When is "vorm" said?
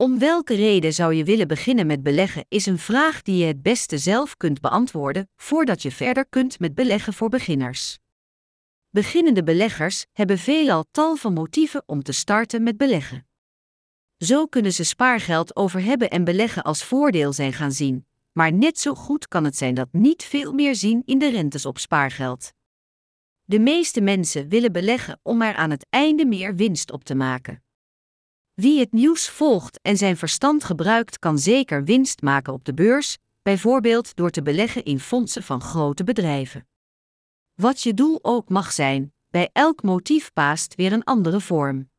41.40-41.89